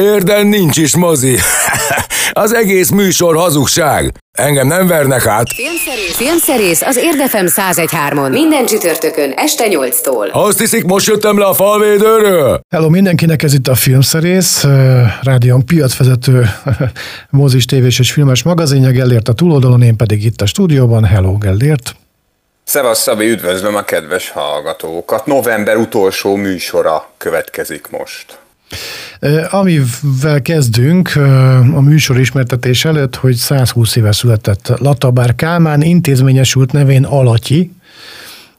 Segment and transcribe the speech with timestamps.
[0.00, 1.36] Érden nincs is mozi.
[2.44, 4.12] az egész műsor hazugság.
[4.38, 5.52] Engem nem vernek át.
[5.52, 8.30] Filmszerész, Filmszerész az Érdefem 1013-on.
[8.30, 10.30] Minden csütörtökön este 8-tól.
[10.30, 12.60] Azt hiszik, most jöttem le a falvédőről?
[12.74, 14.64] Hello mindenkinek, ez itt a Filmszerész,
[15.22, 16.44] rádión piacvezető
[17.30, 21.04] mozis, tévés és filmes magazinja, Gellért a túloldalon, én pedig itt a stúdióban.
[21.04, 21.96] Hello, Gellért.
[22.64, 25.26] Szevasz Szabi, üdvözlöm a kedves hallgatókat.
[25.26, 28.41] November utolsó műsora következik most.
[29.50, 31.12] Amivel kezdünk
[31.74, 37.70] a műsor ismertetés előtt, hogy 120 éve született Latabár Kálmán, intézményesült nevén Alatyi,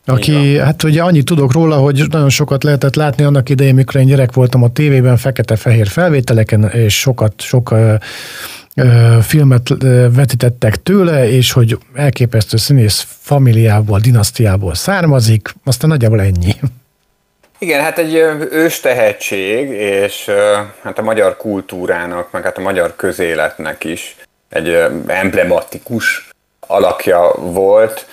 [0.05, 4.07] aki, hát ugye annyit tudok róla, hogy nagyon sokat lehetett látni annak idején, mikor én
[4.07, 7.93] gyerek voltam a tévében, fekete-fehér felvételeken, és sokat, sok ö,
[8.75, 9.69] ö, filmet
[10.15, 16.55] vetítettek tőle, és hogy elképesztő színész familiából, dinasztiából származik, aztán nagyjából ennyi.
[17.63, 18.15] Igen, hát egy
[18.51, 20.31] ős tehetség, és
[20.83, 24.15] hát a magyar kultúrának, meg hát a magyar közéletnek is
[24.49, 26.29] egy emblematikus
[26.67, 28.05] alakja volt.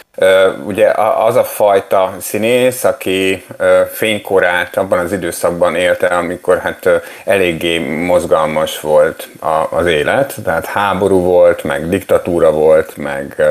[0.65, 0.91] Ugye
[1.27, 3.45] az a fajta színész, aki
[3.93, 6.89] fénykorát abban az időszakban élte, amikor hát
[7.25, 9.29] eléggé mozgalmas volt
[9.71, 13.43] az élet, tehát háború volt, meg diktatúra volt, meg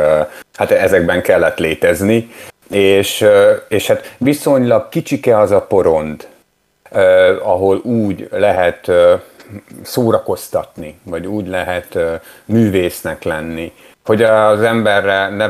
[0.58, 2.30] hát ezekben kellett létezni,
[2.70, 3.26] és,
[3.68, 6.28] és hát viszonylag kicsike az a porond,
[7.44, 8.92] ahol úgy lehet
[9.84, 11.98] szórakoztatni, vagy úgy lehet
[12.46, 13.72] művésznek lenni,
[14.06, 15.50] hogy az emberre ne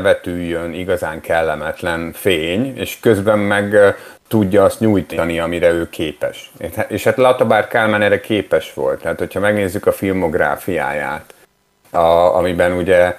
[0.72, 3.96] igazán kellemetlen fény, és közben meg
[4.28, 6.52] tudja azt nyújtani, amire ő képes.
[6.88, 9.00] És hát Latabár Kálmán erre képes volt.
[9.00, 11.34] Tehát, hogyha megnézzük a filmográfiáját,
[11.90, 13.16] a, amiben ugye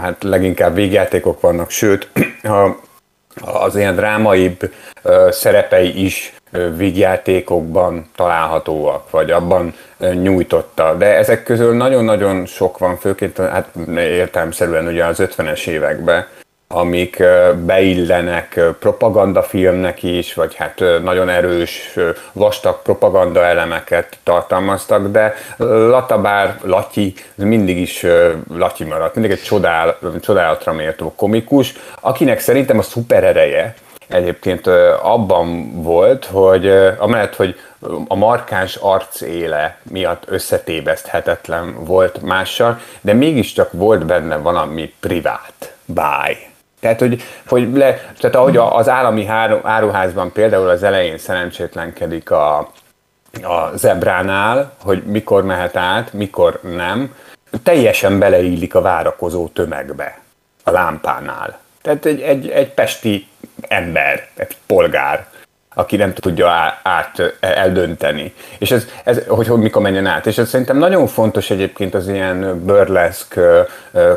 [0.00, 2.08] hát leginkább végjátékok vannak, sőt,
[2.42, 2.80] a,
[3.42, 4.72] az ilyen drámaibb
[5.30, 6.32] szerepei is
[6.76, 10.94] vígjátékokban találhatóak, vagy abban nyújtotta.
[10.94, 16.26] De ezek közül nagyon-nagyon sok van, főként hát értelmszerűen ugye az 50-es években,
[16.74, 17.22] amik
[17.66, 21.98] beillenek propagandafilmnek is, vagy hát nagyon erős,
[22.32, 28.06] vastag propaganda elemeket tartalmaztak, de Latabár, Latyi, mindig is
[28.54, 33.74] Latyi maradt, mindig egy csodál, csodálatra méltó komikus, akinek szerintem a szuper ereje
[34.08, 34.66] egyébként
[35.02, 36.66] abban volt, hogy
[36.98, 37.58] amellett, hogy
[38.08, 46.49] a markáns arcéle miatt összetéveszthetetlen volt mással, de mégiscsak volt benne valami privát, báj
[46.80, 49.26] tehát, hogy, hogy le, tehát ahogy az állami
[49.62, 52.58] áruházban például az elején szerencsétlenkedik a,
[53.42, 57.14] a zebránál, hogy mikor mehet át, mikor nem,
[57.62, 60.18] teljesen beleillik a várakozó tömegbe
[60.64, 61.58] a lámpánál.
[61.82, 63.26] Tehát egy, egy, egy pesti
[63.68, 65.26] ember, egy polgár
[65.74, 66.48] aki nem tudja
[66.82, 68.34] át eldönteni.
[68.58, 70.26] És ez, ez hogy, hogy mikor menjen át.
[70.26, 73.40] És ez szerintem nagyon fontos egyébként az ilyen burleszk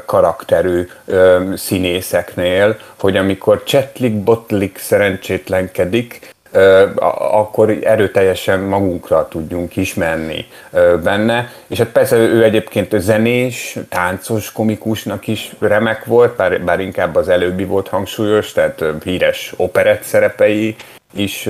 [0.05, 0.87] karakterű
[1.55, 6.31] színészeknél, hogy amikor csetlik, botlik, szerencsétlenkedik,
[7.31, 10.47] akkor erőteljesen magunkra tudjunk ismerni
[11.03, 11.51] benne.
[11.67, 17.29] És hát persze ő egyébként zenés, táncos, komikusnak is remek volt, bár, bár inkább az
[17.29, 20.75] előbbi volt hangsúlyos, tehát híres operett szerepei
[21.13, 21.47] is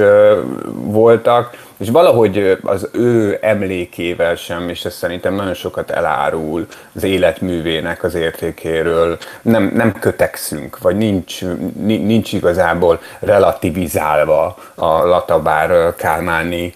[0.91, 8.03] voltak, és valahogy az ő emlékével sem, és ez szerintem nagyon sokat elárul az életművének
[8.03, 11.41] az értékéről, nem, nem kötekszünk, vagy nincs,
[11.83, 16.73] nincs igazából relativizálva a Latabár Kálmáni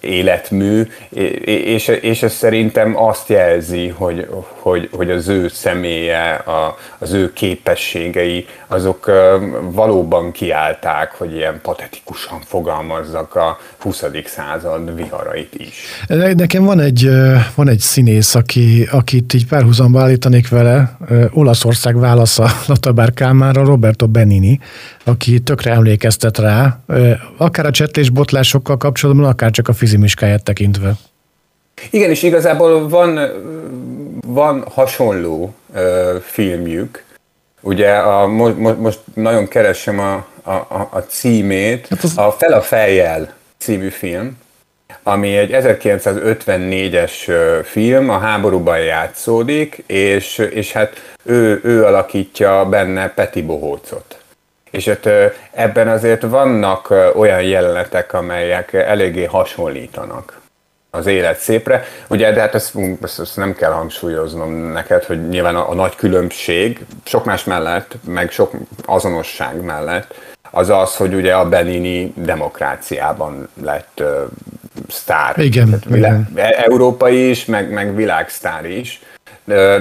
[0.00, 0.82] életmű,
[1.44, 4.28] és, és ez szerintem azt jelzi, hogy,
[4.60, 9.10] hogy, hogy az ő személye, a, az ő képességei, azok
[9.60, 13.97] valóban kiállták, hogy ilyen patetikusan fogalmazzak a 20.
[14.26, 15.82] század viharait is.
[16.34, 17.10] Nekem van egy,
[17.54, 20.96] van egy színész, aki, akit így párhuzamba állítanék vele,
[21.32, 24.60] Olaszország válasza Latabár Kálmánra, Roberto Benini,
[25.04, 26.78] aki tökre emlékeztet rá,
[27.36, 30.92] akár a csetlés botlásokkal kapcsolatban, akár csak a fizimiskáját tekintve.
[31.90, 33.20] Igen, és igazából van,
[34.26, 37.04] van hasonló ö, filmjük.
[37.60, 41.86] Ugye a, mo, most nagyon keresem a, a, a címét.
[41.90, 42.18] Hát az...
[42.18, 44.38] A Fel a fejjel című film,
[45.02, 47.32] ami egy 1954-es
[47.64, 54.18] film, a háborúban játszódik, és, és hát ő, ő alakítja benne Peti Bohócot.
[54.70, 55.08] És hát
[55.52, 60.40] ebben azért vannak olyan jelenetek, amelyek eléggé hasonlítanak
[60.90, 61.84] az élet szépre.
[62.08, 65.96] Ugye, de hát ezt, ezt, ezt nem kell hangsúlyoznom neked, hogy nyilván a, a nagy
[65.96, 68.52] különbség, sok más mellett, meg sok
[68.84, 70.14] azonosság mellett,
[70.50, 74.02] az az, hogy ugye a Benini demokráciában lett
[74.88, 75.38] sztár.
[75.38, 76.44] Igen, Tehát világ, igen.
[76.52, 79.00] Európai is, meg, meg világsztár is.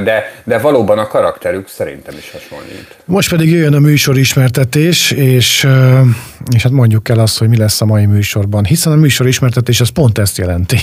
[0.03, 2.97] De, de valóban a karakterük szerintem is hasonlít.
[3.05, 5.67] Most pedig jöjjön a műsor ismertetés, és,
[6.53, 9.81] és hát mondjuk el azt, hogy mi lesz a mai műsorban, hiszen a műsor ismertetés
[9.81, 10.77] az pont ezt jelenti.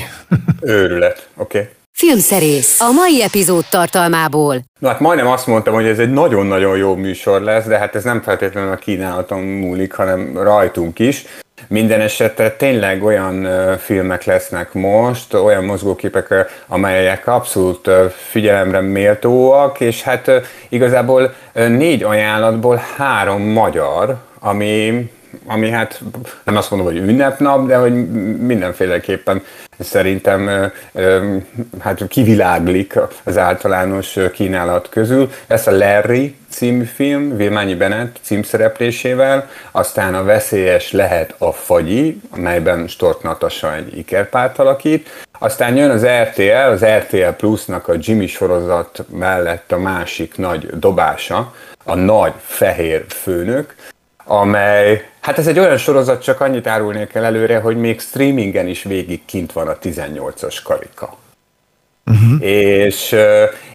[0.61, 1.59] Őrület, oké.
[1.59, 1.71] Okay.
[1.97, 2.81] Filmszerész.
[2.81, 4.57] A mai epizód tartalmából.
[4.79, 8.05] Na hát majdnem azt mondtam, hogy ez egy nagyon-nagyon jó műsor lesz, de hát ez
[8.05, 11.25] nem feltétlenül a kínálaton múlik, hanem rajtunk is.
[11.69, 13.49] Minden esetre tényleg olyan
[13.79, 16.35] filmek lesznek most, olyan mozgóképek,
[16.67, 17.91] amelyek abszolút
[18.31, 20.31] figyelemre méltóak, és hát
[20.69, 25.07] igazából négy ajánlatból három magyar, ami
[25.47, 26.01] ami hát
[26.45, 27.93] nem azt mondom, hogy ünnepnap, de hogy
[28.39, 29.43] mindenféleképpen
[29.79, 30.71] szerintem
[31.81, 35.31] hát kiviláglik az általános kínálat közül.
[35.47, 42.89] Ez a Larry című film, Vilmányi Bennett címszereplésével, aztán a Veszélyes lehet a fagyi, amelyben
[42.89, 49.05] Stort Natasa egy ikerpárt alakít, aztán jön az RTL, az RTL Plusnak a Jimmy sorozat
[49.11, 51.55] mellett a másik nagy dobása,
[51.85, 53.75] a nagy fehér főnök,
[54.25, 58.83] amely, hát ez egy olyan sorozat, csak annyit árulnék el előre, hogy még streamingen is
[58.83, 61.17] végig kint van a 18-as karika.
[62.07, 62.47] Uh-huh.
[62.47, 63.17] És,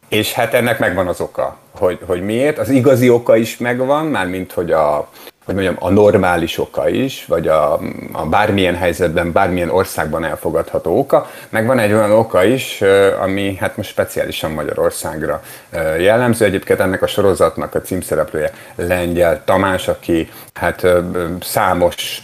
[0.09, 2.57] és hát ennek megvan az oka, hogy, hogy miért.
[2.57, 5.09] Az igazi oka is megvan, mármint hogy a,
[5.49, 7.73] hogy mondjam, a normális oka is, vagy a,
[8.11, 12.83] a bármilyen helyzetben, bármilyen országban elfogadható oka, meg van egy olyan oka is,
[13.21, 15.41] ami hát most speciálisan Magyarországra
[15.99, 16.45] jellemző.
[16.45, 20.85] Egyébként ennek a sorozatnak a címszereplője Lengyel Tamás, aki hát
[21.41, 22.23] számos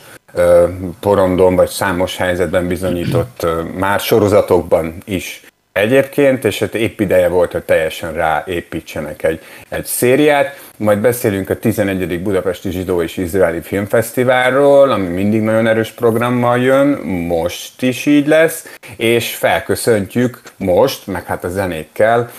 [1.00, 3.46] porondon vagy számos helyzetben bizonyított
[3.78, 5.45] már sorozatokban is
[5.76, 9.40] egyébként, és hát épp ideje volt, hogy teljesen ráépítsenek egy,
[9.70, 10.60] egy szériát.
[10.78, 12.22] Majd beszélünk a 11.
[12.22, 16.88] Budapesti Zsidó és Izraeli Filmfesztiválról, ami mindig nagyon erős programmal jön,
[17.28, 22.32] most is így lesz, és felköszöntjük most, meg hát a zenékkel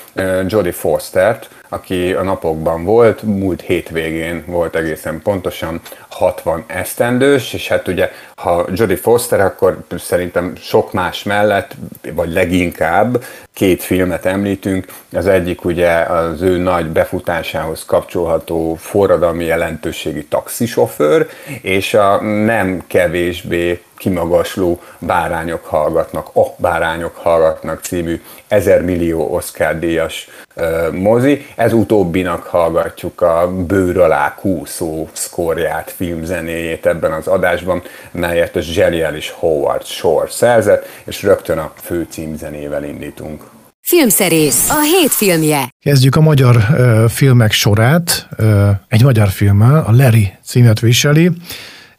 [0.46, 5.80] Jodie Fostert, aki a napokban volt, múlt hétvégén volt egészen pontosan
[6.16, 11.74] 60 esztendős, és hát ugye, ha Jodie Foster, akkor szerintem sok más mellett,
[12.12, 14.86] vagy leginkább két filmet említünk.
[15.12, 21.28] Az egyik ugye az ő nagy befutásához kapcsolható forradalmi jelentőségi taxisofőr,
[21.62, 30.28] és a nem kevésbé kimagasló Bárányok hallgatnak, a Bárányok hallgatnak című 1000 millió Oscar díjas
[30.56, 31.46] uh, mozi.
[31.54, 39.30] Ez utóbbinak hallgatjuk a bőr alá kúszó szkorját, filmzenéjét ebben az adásban, melyet a zseniális
[39.30, 43.42] Howard Shore szerzett, és rögtön a fő címzenével indítunk.
[43.80, 45.68] Filmszerész, a hét filmje.
[45.84, 48.28] Kezdjük a magyar uh, filmek sorát.
[48.38, 51.30] Uh, egy magyar filmmel, a Larry címet viseli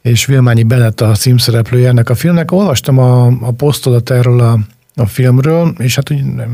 [0.07, 2.51] és Vilmányi Bennett a címszereplője ennek a filmnek.
[2.51, 4.57] Olvastam a, a posztodat erről a,
[4.95, 6.50] a filmről, és hát úgy nem,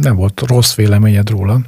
[0.00, 1.58] nem volt rossz véleményed róla.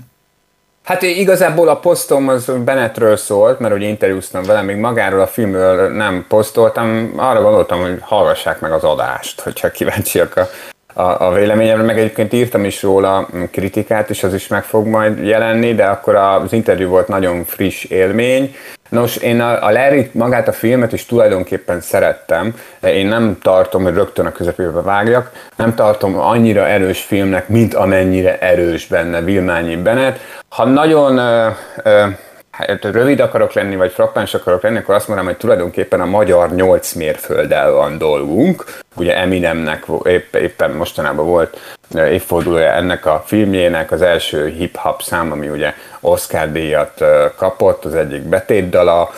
[0.83, 5.93] Hát igazából a posztom az Bennettről szólt, mert ugye interjúztam vele, még magáról a filmről
[5.93, 10.49] nem posztoltam, arra gondoltam, hogy hallgassák meg az adást, hogyha kíváncsiak a,
[10.95, 15.27] a, a véleményemre, meg egyébként írtam is róla kritikát, és az is meg fog majd
[15.27, 18.55] jelenni, de akkor az interjú volt nagyon friss élmény,
[18.95, 23.83] Nos, én a, a Larry magát a filmet is tulajdonképpen szerettem, de én nem tartom,
[23.83, 29.77] hogy rögtön a közepébe vágjak, nem tartom annyira erős filmnek, mint amennyire erős benne Vilmányi
[29.77, 30.19] Bennett.
[30.49, 31.49] Ha nagyon ö,
[31.83, 32.05] ö,
[32.51, 36.55] hát rövid akarok lenni, vagy frappáns akarok lenni, akkor azt mondom, hogy tulajdonképpen a magyar
[36.55, 38.65] nyolc mérfölddel van dolgunk.
[38.97, 41.59] Ugye Eminemnek épp, éppen mostanában volt
[41.95, 47.05] évfordulója ennek a filmjének, az első hip-hop szám, ami ugye Oscar díjat
[47.37, 49.11] kapott, az egyik betétdala,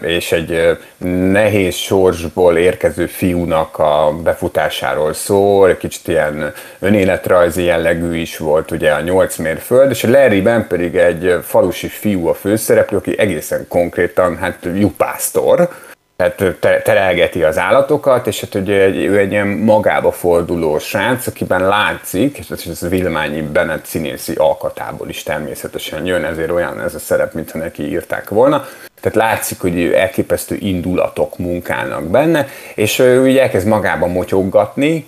[0.00, 0.78] és egy
[1.32, 8.90] nehéz sorsból érkező fiúnak a befutásáról szól, egy kicsit ilyen önéletrajzi jellegű is volt ugye
[8.90, 14.36] a nyolc mérföld, és a Larryben pedig egy falusi fiú a főszereplő, aki egészen konkrétan
[14.36, 15.68] hát jupásztor,
[16.30, 22.38] tehát terelgeti az állatokat, és hát ugye ő egy ilyen magába forduló srác, akiben látszik,
[22.38, 27.58] és ez Vilmányi Bennett színészi alkatából is természetesen jön, ezért olyan ez a szerep, mintha
[27.58, 28.64] neki írták volna.
[29.00, 35.04] Tehát látszik, hogy elképesztő indulatok munkálnak benne, és ő ugye elkezd magába motyoggatni,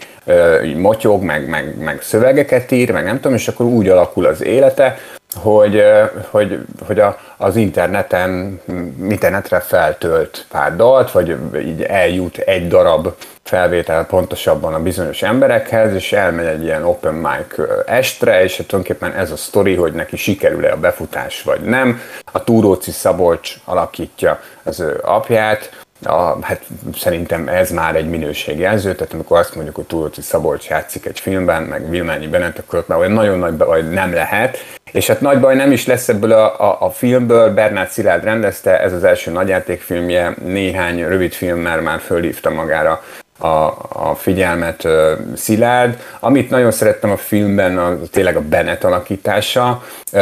[0.76, 4.98] motyog, meg, meg, meg szövegeket ír, meg nem tudom, és akkor úgy alakul az élete,
[5.34, 5.82] hogy,
[6.30, 8.60] hogy, hogy a, az interneten,
[9.08, 16.12] internetre feltölt pár dalt, vagy így eljut egy darab felvétel pontosabban a bizonyos emberekhez, és
[16.12, 20.72] elmegy egy ilyen open mic estre, és hát tulajdonképpen ez a sztori, hogy neki sikerül-e
[20.72, 22.00] a befutás, vagy nem.
[22.32, 26.62] A Túróci Szabolcs alakítja az ő apját, a, hát
[26.94, 31.62] szerintem ez már egy minőségjelző, tehát amikor azt mondjuk, hogy Túróci Szabolcs játszik egy filmben,
[31.62, 34.58] meg Vilmányi Bennett, akkor ott már olyan nagyon nagy baj nem lehet,
[34.94, 38.80] és hát nagy baj nem is lesz ebből a, a, a filmből, Bernát Szilárd rendezte,
[38.80, 43.02] ez az első nagyjátékfilmje, néhány rövid filmmel már fölhívta magára
[43.38, 43.46] a,
[43.88, 44.92] a figyelmet uh,
[45.36, 45.98] Szilárd.
[46.20, 49.82] Amit nagyon szerettem a filmben, a, tényleg a Bennett alakítása.
[50.12, 50.20] Uh,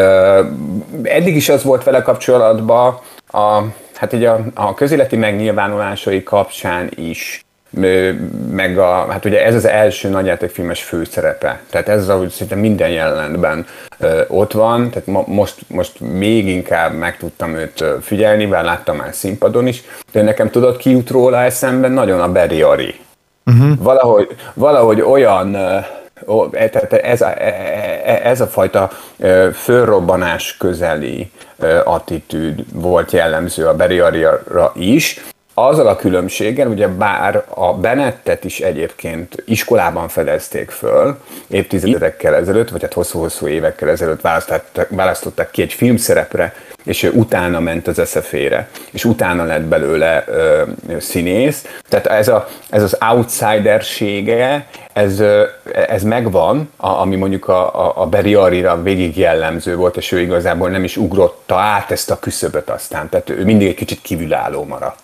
[1.02, 3.60] eddig is az volt vele kapcsolatban, a,
[3.94, 7.44] hát ugye a, a közéleti megnyilvánulásai kapcsán is
[8.50, 12.88] meg a, hát ugye ez az első nagyjátékfilmes főszerepe, tehát ez az, ahogy szinte minden
[12.88, 13.66] jelenetben
[14.28, 19.14] ott van, tehát mo- most, most még inkább meg tudtam őt figyelni, bár láttam már
[19.14, 22.94] színpadon is, de nekem tudod, ki jut róla eszembe, nagyon a Barry Ari.
[23.46, 23.78] Uh-huh.
[23.78, 27.54] Valahogy, valahogy olyan e, tehát ez a, e,
[28.04, 28.90] e, ez a fajta
[29.54, 31.30] fölrobbanás közeli
[31.84, 35.20] attitűd volt jellemző a Beriarira is,
[35.54, 41.18] azzal a különbséggel, ugye bár a Benettet is egyébként iskolában fedezték föl,
[41.48, 46.54] évtizedekkel ezelőtt, vagy hát hosszú-hosszú évekkel ezelőtt választották, választották ki egy filmszerepre,
[46.84, 50.62] és utána ment az eszefére, és utána lett belőle ö,
[50.98, 51.66] színész.
[51.88, 55.22] Tehát ez, a, ez az outsidersége, ez,
[55.88, 60.20] ez megvan, a, ami mondjuk a, a, a Barry Arira végig jellemző volt, és ő
[60.20, 64.64] igazából nem is ugrotta át ezt a küszöböt aztán, tehát ő mindig egy kicsit kívülálló
[64.64, 65.01] maradt.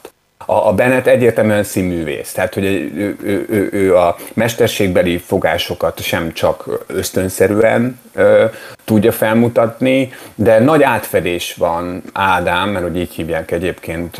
[0.50, 6.32] A, a Bennett egyértelműen színművész, tehát hogy ő, ő, ő, ő a mesterségbeli fogásokat sem
[6.32, 8.44] csak ösztönszerűen ö,
[8.84, 14.16] tudja felmutatni, de nagy átfedés van Ádám, mert hogy így hívják egyébként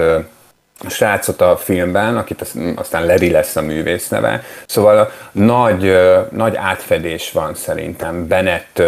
[0.85, 4.42] ö, srácot a filmben, akit aztán Larry lesz a művész neve.
[4.66, 5.97] Szóval nagy,
[6.30, 8.82] nagy átfedés van szerintem Bennett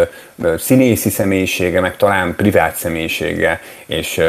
[0.57, 4.21] színészi személyisége, meg talán privát személyisége és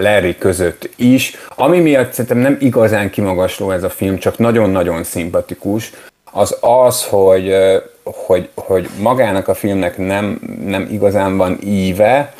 [0.00, 1.36] Larry között is.
[1.54, 5.92] Ami miatt szerintem nem igazán kimagasló ez a film, csak nagyon-nagyon szimpatikus,
[6.36, 7.56] az az, hogy,
[8.04, 12.32] hogy, hogy magának a filmnek nem, nem igazán van íve,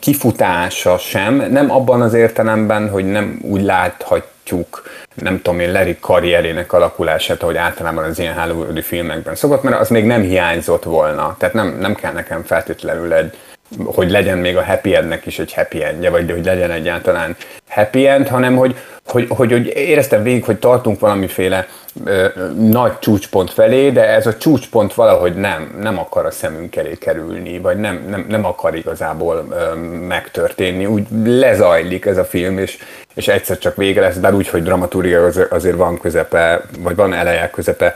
[0.00, 4.82] kifutása sem, nem abban az értelemben, hogy nem úgy láthatjuk,
[5.14, 9.88] nem tudom én, Larry karrierének alakulását, ahogy általában az ilyen Hollywoodi filmekben szokott, mert az
[9.88, 11.36] még nem hiányzott volna.
[11.38, 13.36] Tehát nem, nem kell nekem feltétlenül egy,
[13.84, 17.36] hogy legyen még a happy endnek is egy happy endje, vagy hogy legyen egyáltalán
[17.68, 18.76] happy end, hanem hogy,
[19.06, 21.66] hogy, hogy, hogy éreztem végig, hogy tartunk valamiféle
[22.04, 22.26] ö,
[22.58, 27.58] nagy csúcspont felé, de ez a csúcspont valahogy nem, nem akar a szemünk elé kerülni,
[27.58, 29.74] vagy nem, nem, nem akar igazából ö,
[30.06, 30.86] megtörténni.
[30.86, 32.78] Úgy lezajlik ez a film, és,
[33.14, 37.50] és egyszer csak vége lesz, bár úgy, hogy dramaturgia azért van közepe, vagy van eleje
[37.50, 37.94] közepe,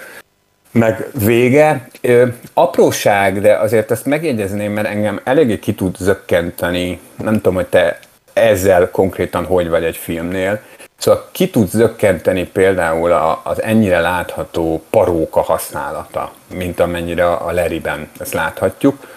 [0.78, 1.88] meg vége.
[2.00, 7.66] Ö, apróság, de azért ezt megjegyezném, mert engem eléggé ki tud zökkenteni, nem tudom, hogy
[7.66, 7.98] te
[8.32, 10.60] ezzel konkrétan hogy vagy egy filmnél.
[10.96, 18.32] Szóval ki tud zökkenteni például az ennyire látható paróka használata, mint amennyire a Leriben ezt
[18.32, 19.16] láthatjuk.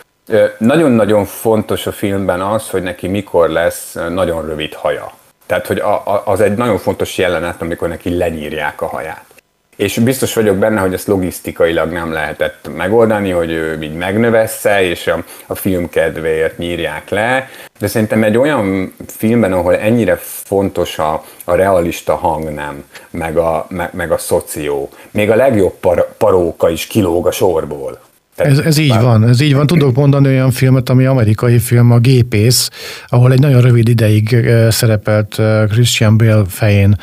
[0.58, 5.12] Nagyon-nagyon fontos a filmben az, hogy neki mikor lesz nagyon rövid haja.
[5.46, 5.84] Tehát, hogy
[6.26, 9.31] az egy nagyon fontos jelenet, amikor neki lenyírják a haját
[9.76, 15.08] és biztos vagyok benne, hogy ezt logisztikailag nem lehetett megoldani, hogy ő így megnövessze, és
[15.08, 17.50] a, a film kedvéért nyírják le,
[17.80, 23.66] de szerintem egy olyan filmben, ahol ennyire fontos a, a realista hang nem, meg a,
[23.70, 28.00] meg, meg a szoció, még a legjobb par, paróka is kilóg a sorból.
[28.36, 29.68] Ez, ez így van, ez így van.
[29.68, 32.70] Tudok mondani olyan filmet, ami amerikai film, a Gépész,
[33.08, 36.98] ahol egy nagyon rövid ideig eh, szerepelt eh, Christian Bale fején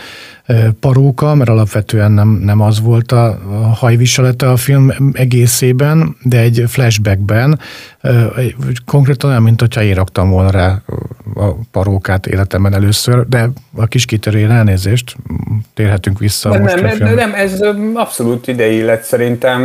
[0.81, 3.39] paróka, mert alapvetően nem, nem az volt a,
[3.75, 7.61] hajviselete a film egészében, de egy flashbackben
[8.87, 10.83] konkrétan olyan, mint hogyha én raktam volna rá
[11.35, 15.17] a parókát életemben először, de a kis kitörén elnézést,
[15.75, 17.15] térhetünk vissza nem, most nem, a film.
[17.15, 17.61] Nem, ez
[17.95, 19.63] abszolút idei lett szerintem,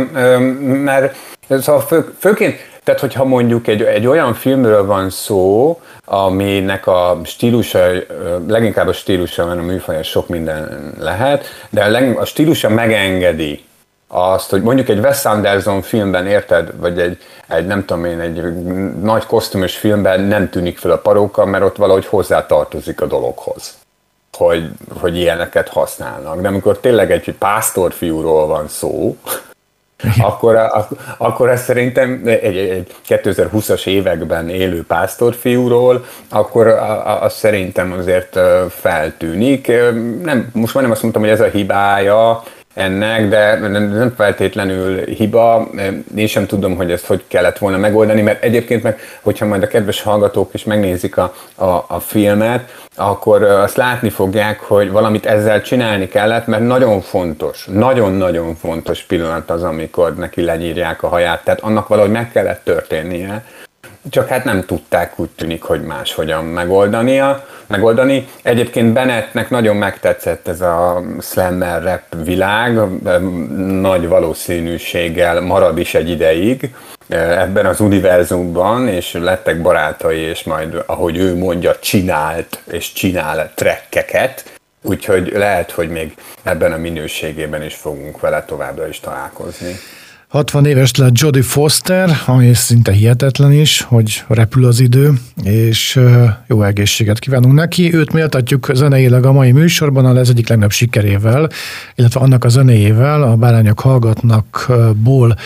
[0.84, 1.16] mert
[1.48, 7.88] szóval fő, főként, tehát hogyha mondjuk egy, egy olyan filmről van szó, aminek a stílusa,
[8.48, 11.84] leginkább a stílusa, mert a műfaja sok minden lehet, de
[12.16, 13.64] a, stílusa megengedi
[14.08, 18.42] azt, hogy mondjuk egy Wes Anderson filmben érted, vagy egy, egy nem tudom én, egy
[19.00, 23.78] nagy kosztümös filmben nem tűnik fel a paróka, mert ott valahogy hozzá tartozik a dologhoz,
[24.38, 26.40] hogy, hogy ilyeneket használnak.
[26.40, 29.16] De amikor tényleg egy pásztorfiúról van szó,
[30.28, 30.58] akkor,
[31.18, 36.66] akkor ez szerintem egy, egy 2020-as években élő pásztorfiúról, akkor
[37.20, 38.38] az szerintem azért
[38.70, 39.66] feltűnik.
[40.22, 42.42] Nem, most már nem azt mondtam, hogy ez a hibája,
[42.74, 45.70] ennek, de nem feltétlenül hiba.
[46.16, 49.66] Én sem tudom, hogy ezt hogy kellett volna megoldani, mert egyébként meg, hogyha majd a
[49.66, 55.62] kedves hallgatók is megnézik a, a, a filmet, akkor azt látni fogják, hogy valamit ezzel
[55.62, 61.60] csinálni kellett, mert nagyon fontos, nagyon-nagyon fontos pillanat az, amikor neki lenyírják a haját, tehát
[61.60, 63.44] annak valahogy meg kellett történnie,
[64.10, 68.28] csak hát nem tudták úgy tűnik, hogy máshogyan megoldania, megoldani.
[68.42, 72.78] Egyébként Bennettnek nagyon megtetszett ez a slammer rap világ,
[73.80, 76.74] nagy valószínűséggel marad is egy ideig
[77.08, 84.44] ebben az univerzumban, és lettek barátai, és majd, ahogy ő mondja, csinált, és csinál trekkeket,
[84.82, 89.76] úgyhogy lehet, hogy még ebben a minőségében is fogunk vele továbbra is találkozni.
[90.34, 95.12] 60 éves lett Jodie Foster, ami szinte hihetetlen is, hogy repül az idő,
[95.42, 96.00] és
[96.46, 97.94] jó egészséget kívánunk neki.
[97.94, 101.48] Őt méltatjuk zeneileg a mai műsorban, az egyik legnagyobb sikerével,
[101.94, 104.72] illetve annak a zenéjével, a Bárányok hallgatnak
[105.02, 105.36] ból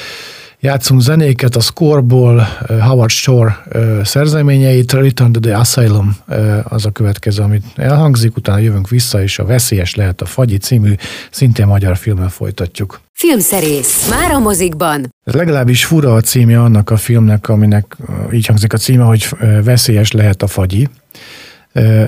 [0.61, 2.49] Játszunk zenéket, a scoreból
[2.81, 3.63] Howard Shore
[4.05, 6.17] szerzeményeit, Return to the Asylum
[6.63, 10.95] az a következő, amit elhangzik, utána jövünk vissza, és a Veszélyes lehet a Fagyi című,
[11.31, 13.01] szintén magyar filmmel folytatjuk.
[13.13, 15.15] Filmszerész, már a mozikban.
[15.25, 17.97] Ez legalábbis fura a címje annak a filmnek, aminek
[18.33, 19.29] így hangzik a címe, hogy
[19.65, 20.89] Veszélyes lehet a Fagyi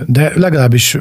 [0.07, 0.99] de legalábbis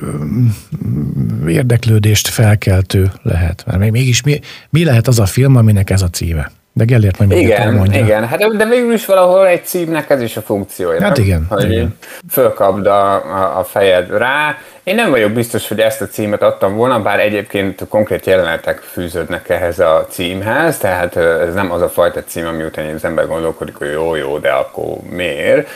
[1.48, 3.64] érdeklődést felkeltő lehet.
[3.66, 4.40] Mert még mégis mi,
[4.70, 6.52] mi lehet az a film, aminek ez a címe?
[6.80, 8.00] De Gellért majd igen, mondja.
[8.00, 11.02] Igen, hát de végül is valahol egy címnek ez is a funkciója.
[11.02, 11.46] Hát igen.
[11.50, 11.98] Hogy igen.
[12.30, 14.58] fölkapd a, a, a fejed rá.
[14.84, 19.50] Én nem vagyok biztos, hogy ezt a címet adtam volna, bár egyébként konkrét jelenetek fűződnek
[19.50, 23.76] ehhez a címhez, tehát ez nem az a fajta cím, ami után az ember gondolkodik,
[23.76, 25.68] hogy jó, jó, de akkor miért?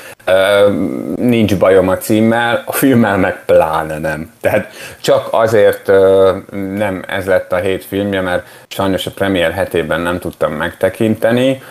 [1.16, 4.32] Nincs bajom a címmel, a filmmel meg pláne nem.
[4.42, 5.88] Tehát csak azért
[6.76, 11.62] nem ez lett a hét filmje, mert sajnos a premier hetében nem tudtam megtekinteni,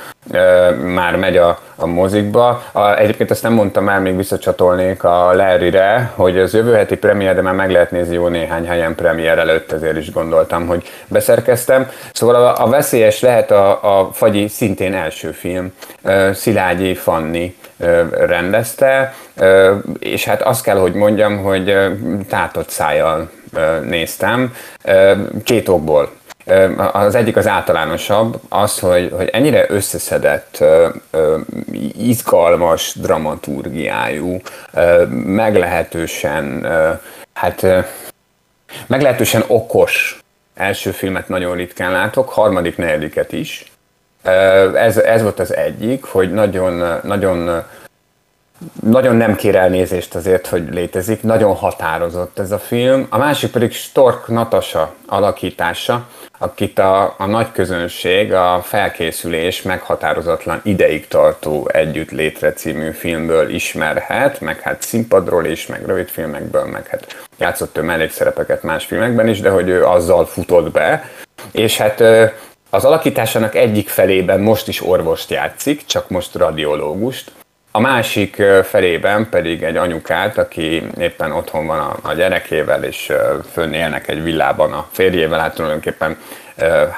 [0.84, 2.62] már megy a, a mozikba.
[2.72, 7.34] A, egyébként azt nem mondtam el, még visszacsatolnék a Larry-re, hogy az jövő heti premier,
[7.34, 11.90] de már meg lehet nézni jó néhány helyen premier előtt, ezért is gondoltam, hogy beszerkeztem.
[12.12, 15.72] Szóval a, a veszélyes lehet a, a Fagyi szintén első film,
[16.32, 17.56] Szilágyi Fanni
[18.12, 19.14] rendezte,
[19.98, 21.76] és hát azt kell, hogy mondjam, hogy
[22.28, 23.30] tátott szájjal
[23.82, 24.54] néztem,
[25.44, 26.10] két okból.
[26.92, 30.64] Az egyik az általánosabb, az, hogy, hogy ennyire összeszedett,
[31.98, 34.40] izgalmas dramaturgiájú,
[35.24, 36.66] meglehetősen,
[37.32, 37.66] hát
[38.86, 40.18] meglehetősen okos
[40.54, 43.64] első filmet nagyon ritkán látok, harmadik, negyediket is.
[44.74, 47.64] Ez, ez volt az egyik, hogy nagyon, nagyon
[48.82, 53.06] nagyon nem kér elnézést azért, hogy létezik, nagyon határozott ez a film.
[53.10, 56.06] A másik pedig Stork Natasa alakítása,
[56.38, 64.40] akit a, a nagy közönség a felkészülés meghatározatlan ideig tartó Együtt létre című filmből ismerhet,
[64.40, 69.50] meg hát színpadról is, meg rövidfilmekből, meg hát játszott ő mellékszerepeket más filmekben is, de
[69.50, 71.10] hogy ő azzal futott be,
[71.52, 72.00] és hát
[72.70, 77.32] az alakításának egyik felében most is orvost játszik, csak most radiológust,
[77.74, 83.12] a másik felében pedig egy anyukát, aki éppen otthon van a, a gyerekével, és
[83.52, 86.16] fönn élnek egy villában a férjével, hát tulajdonképpen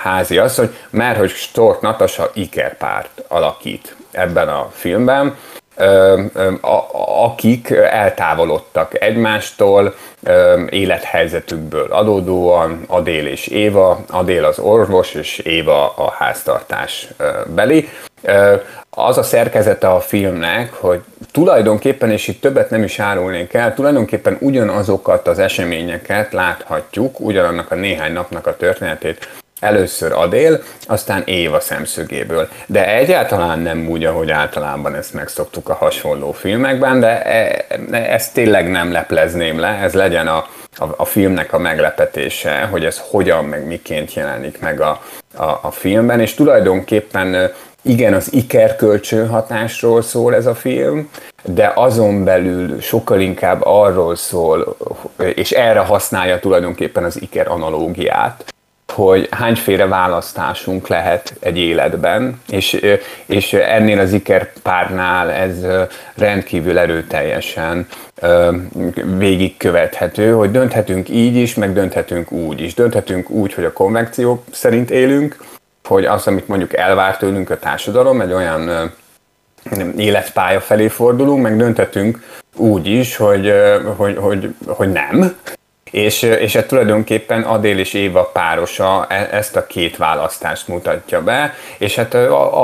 [0.02, 5.37] házi az, hogy mert hogy Stork Natasa ikerpárt alakít ebben a filmben,
[7.22, 9.94] akik eltávolodtak egymástól
[10.68, 17.08] élethelyzetükből adódóan, Adél és Éva, Adél az orvos és Éva a háztartás
[17.54, 17.88] beli.
[18.90, 21.00] Az a szerkezete a filmnek, hogy
[21.32, 27.74] tulajdonképpen, és itt többet nem is árulnék el, tulajdonképpen ugyanazokat az eseményeket láthatjuk, ugyanannak a
[27.74, 29.28] néhány napnak a történetét,
[29.64, 32.48] Először Adél, aztán Éva szemszögéből.
[32.66, 38.35] De egyáltalán nem úgy, ahogy általában ezt megszoktuk a hasonló filmekben, de e, e, ezt
[38.35, 40.46] tényleg nem leplezném le, ez legyen a,
[40.77, 45.03] a, a filmnek a meglepetése, hogy ez hogyan, meg miként jelenik meg a,
[45.37, 51.11] a, a filmben, és tulajdonképpen igen, az Iker kölcsönhatásról szól ez a film,
[51.42, 54.77] de azon belül sokkal inkább arról szól,
[55.35, 58.54] és erre használja tulajdonképpen az Iker analógiát,
[58.94, 62.80] hogy hányféle választásunk lehet egy életben, és,
[63.26, 65.66] és ennél az Iker párnál ez
[66.14, 67.87] rendkívül erőteljesen
[69.18, 72.74] végigkövethető, hogy dönthetünk így is, meg dönthetünk úgy is.
[72.74, 75.37] Dönthetünk úgy, hogy a konvekció szerint élünk,
[75.85, 78.92] hogy az, amit mondjuk elvár tőlünk a társadalom, egy olyan
[79.96, 82.22] életpálya felé fordulunk, meg dönthetünk
[82.57, 83.52] úgy is, hogy,
[83.96, 85.37] hogy, hogy, hogy nem,
[85.94, 91.54] És, és hát tulajdonképpen Adél és Éva párosa e, ezt a két választást mutatja be,
[91.78, 92.14] és hát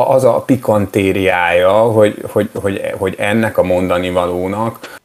[0.06, 4.98] az a pikantériája, hogy, hogy, hogy, hogy ennek a mondani valónak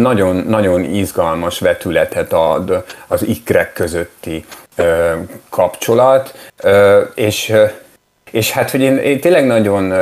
[0.00, 4.44] nagyon, nagyon izgalmas vetületet ad az ikrek közötti
[4.76, 5.12] ö,
[5.50, 7.52] kapcsolat, ö, és,
[8.30, 9.92] és hát, hogy én, én tényleg nagyon,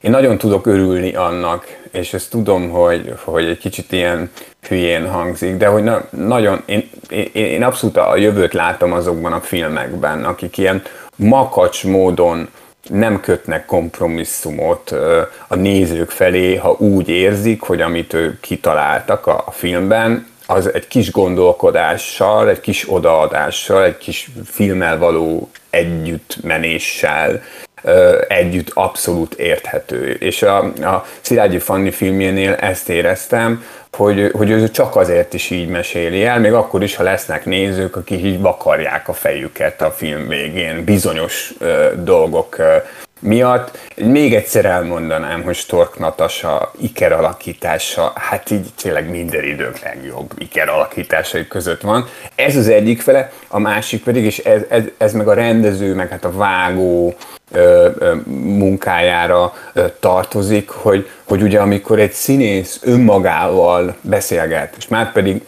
[0.00, 4.30] én nagyon tudok örülni annak, és ezt tudom, hogy, hogy egy kicsit ilyen
[4.68, 9.40] hülyén hangzik, de hogy na, nagyon, én, én, én abszolút a jövőt látom azokban a
[9.40, 10.82] filmekben, akik ilyen
[11.16, 12.48] makacs módon
[12.88, 14.94] nem kötnek kompromisszumot
[15.48, 21.10] a nézők felé, ha úgy érzik, hogy amit ők kitaláltak a, filmben, az egy kis
[21.10, 27.42] gondolkodással, egy kis odaadással, egy kis filmmel való együttmenéssel
[28.28, 30.16] együtt abszolút érthető.
[30.20, 35.68] És a, a Szilágyi Fanni filmjénél ezt éreztem, hogy, hogy ő csak azért is így
[35.68, 40.28] meséli el, még akkor is, ha lesznek nézők, akik így vakarják a fejüket a film
[40.28, 42.76] végén bizonyos ö, dolgok ö,
[43.20, 43.78] miatt.
[43.96, 50.68] Még egyszer elmondanám, hogy Stork Natasa iker alakítása, hát így tényleg minden idők legjobb iker
[50.68, 52.06] alakításai között van.
[52.34, 56.08] Ez az egyik fele, a másik pedig, és ez, ez, ez meg a rendező, meg
[56.08, 57.14] hát a vágó,
[58.34, 59.52] munkájára
[60.00, 65.42] tartozik, hogy, hogy ugye amikor egy színész önmagával beszélget, és már pedig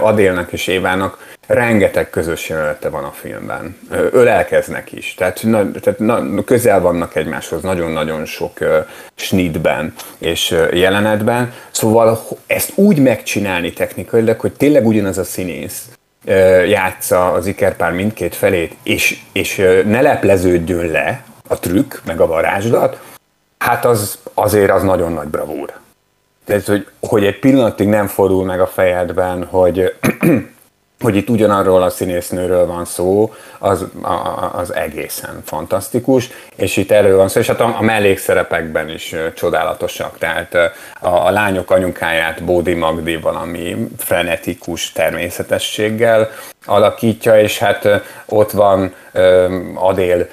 [0.00, 3.76] Adélnek és Évának rengeteg közös jelenete van a filmben.
[4.12, 8.76] Ölelkeznek is, tehát, na, tehát na, közel vannak egymáshoz nagyon-nagyon sok uh,
[9.14, 15.88] snitben és uh, jelenetben, szóval ezt úgy megcsinálni technikailag, hogy tényleg ugyanaz a színész
[16.26, 22.20] uh, játsza az ikerpár mindkét felét, és, és uh, ne lepleződjön le a trükk, meg
[22.20, 23.00] a varázslat,
[23.58, 25.72] hát az azért az nagyon nagy bravúr.
[26.44, 29.94] Tehát, hogy, hogy egy pillanatig nem fordul meg a fejedben, hogy
[31.00, 33.86] hogy itt ugyanarról a színésznőről van szó, az,
[34.52, 40.18] az egészen fantasztikus, és itt erről van szó, és hát a, a mellékszerepekben is csodálatosak,
[40.18, 40.54] tehát
[41.00, 46.30] a, a lányok anyukáját Bódi Magdi valami frenetikus természetességgel
[46.64, 47.88] alakítja, és hát
[48.26, 48.94] ott van
[49.74, 50.28] Adél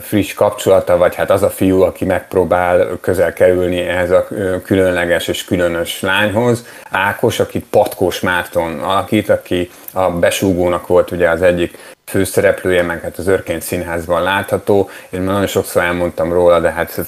[0.00, 4.26] friss kapcsolata, vagy hát az a fiú, aki megpróbál közel kerülni ehhez a
[4.64, 6.64] különleges és különös lányhoz.
[6.90, 13.18] Ákos, akit Patkós Márton alakít, aki a besúgónak volt ugye az egyik főszereplője, meg hát
[13.18, 14.90] az Örkény Színházban látható.
[15.10, 17.00] Én nagyon sokszor elmondtam róla, de hát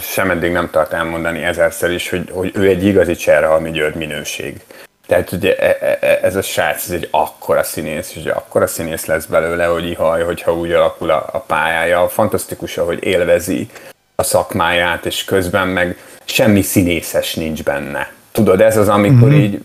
[0.00, 4.60] sem eddig nem tart elmondani ezerszer is, hogy, hogy ő egy igazi Cserhalmi György minőség.
[5.06, 9.06] Tehát ugye e, e, e, ez a srác, ez egy akkora színész, és akkora színész
[9.06, 12.08] lesz belőle, hogy ihaj, hogyha úgy alakul a, a pályája.
[12.08, 13.68] Fantasztikus, hogy élvezi
[14.14, 18.10] a szakmáját, és közben meg semmi színészes nincs benne.
[18.32, 19.40] Tudod, ez az, amikor mm-hmm.
[19.40, 19.60] így,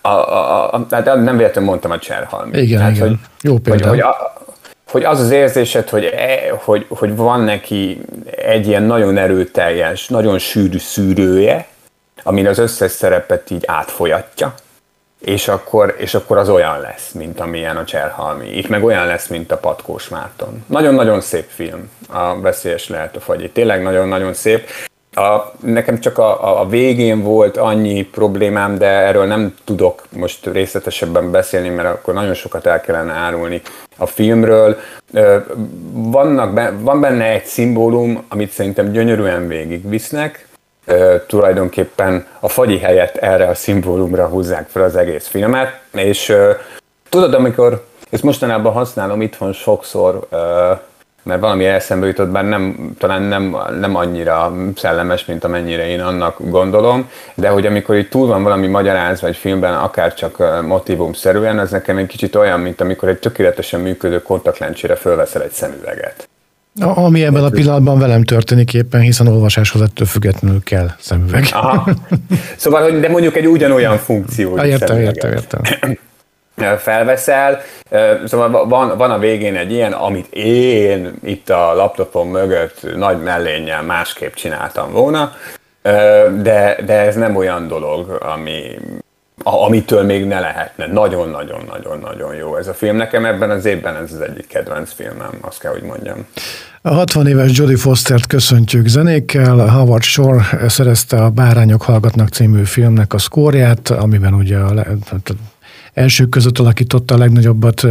[0.00, 2.58] a, a, a, hát nem véletlenül mondtam a Cserhalmi.
[2.58, 3.08] Igen, hát, igen.
[3.08, 3.88] Hogy, Jó példa.
[3.88, 4.42] Hogy, hogy, a,
[4.90, 8.00] hogy az az érzésed, hogy, e, hogy, hogy van neki
[8.36, 11.66] egy ilyen nagyon erőteljes, nagyon sűrű szűrője,
[12.22, 14.54] amin az összes szerepet így átfolyatja,
[15.20, 18.48] és akkor, és akkor az olyan lesz, mint amilyen a Cserhalmi.
[18.48, 20.64] Itt meg olyan lesz, mint a Patkós Márton.
[20.66, 23.50] Nagyon-nagyon szép film, a Veszélyes lehet a fagy.
[23.52, 24.68] Tényleg nagyon-nagyon szép.
[25.12, 31.30] A, nekem csak a, a végén volt annyi problémám, de erről nem tudok most részletesebben
[31.30, 33.62] beszélni, mert akkor nagyon sokat el kellene árulni
[33.96, 34.76] a filmről.
[35.92, 40.47] Vannak, van benne egy szimbólum, amit szerintem gyönyörűen végigvisznek,
[41.26, 46.36] tulajdonképpen a fagyi helyett erre a szimbólumra húzzák fel az egész filmet, és
[47.08, 50.28] tudod, amikor ezt mostanában használom itthon sokszor,
[51.22, 56.36] mert valami eszembe jutott, bár nem, talán nem, nem annyira szellemes, mint amennyire én annak
[56.38, 61.58] gondolom, de hogy amikor itt túl van valami magyaráz vagy filmben, akár csak motivum szerűen,
[61.58, 66.28] az nekem egy kicsit olyan, mint amikor egy tökéletesen működő kontaktlencsére fölveszel egy szemüveget.
[66.80, 71.48] Ami ebben a pillanatban velem történik éppen, hiszen olvasáshoz ettől függetlenül kell szemüveg.
[71.52, 71.90] Aha.
[72.56, 74.56] Szóval, hogy de mondjuk egy ugyanolyan funkció.
[74.56, 75.60] Ah, értem, értem, értem.
[76.78, 77.60] Felveszel,
[78.26, 83.82] szóval van, van a végén egy ilyen, amit én itt a laptopom mögött nagy mellénnyel
[83.82, 85.32] másképp csináltam volna,
[86.42, 88.78] de, de ez nem olyan dolog, ami,
[89.42, 90.86] amitől még ne lehetne.
[90.86, 92.96] Nagyon-nagyon-nagyon-nagyon jó ez a film.
[92.96, 96.26] Nekem ebben az évben ez az egyik kedvenc filmem, azt kell, hogy mondjam.
[96.88, 99.68] A 60 éves Jodie Fostert köszöntjük zenékkel.
[99.68, 104.86] Howard Shore szerezte a Bárányok hallgatnak című filmnek a szkórját, amiben ugye a,
[105.94, 107.86] elsők között alakította a legnagyobbat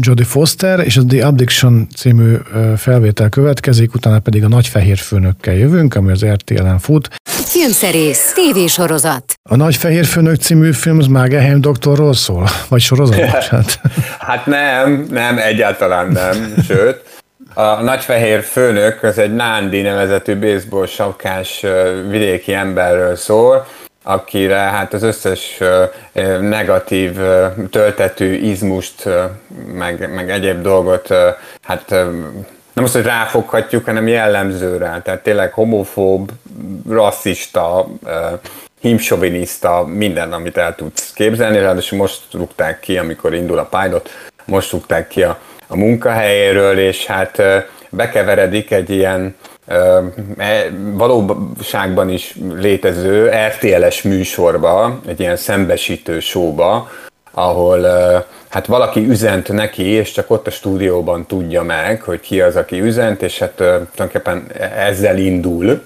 [0.00, 2.34] Jodie Foster, és a The Abdiction című
[2.76, 7.08] felvétel következik, utána pedig a Nagy Fehér Főnökkel jövünk, ami az RTL-en fut.
[7.48, 9.34] Filmszerész, tévésorozat.
[9.42, 12.48] A Nagy Fehér Főnök című film az Mágeheim doktorról szól?
[12.68, 13.18] Vagy sorozat?
[13.30, 13.80] hát.
[14.18, 16.54] hát nem, nem, egyáltalán nem.
[16.66, 17.02] Sőt,
[17.54, 21.64] a nagyfehér főnök az egy Nándi nevezetű baseball sapkás
[22.08, 23.66] vidéki emberről szól,
[24.02, 25.58] akire hát az összes
[26.40, 27.12] negatív
[27.70, 29.08] töltetű izmust,
[29.74, 31.14] meg, meg egyéb dolgot,
[31.62, 31.94] hát
[32.76, 35.02] nem azt, hogy ráfoghatjuk, hanem jellemző rá.
[35.02, 36.30] Tehát tényleg homofób,
[36.88, 37.88] rasszista,
[38.80, 44.10] himsoviniszta, minden, amit el tudsz képzelni, ráadásul most rúgták ki, amikor indul a pilot,
[44.44, 47.42] most rúgták ki a, a munkahelyéről, és hát
[47.90, 49.36] bekeveredik egy ilyen
[49.66, 56.90] e, valóságban is létező RTL-es műsorba, egy ilyen szembesítő showba,
[57.38, 57.82] ahol
[58.48, 62.80] hát valaki üzent neki, és csak ott a stúdióban tudja meg, hogy ki az, aki
[62.80, 64.46] üzent, és hát tulajdonképpen
[64.76, 65.82] ezzel indul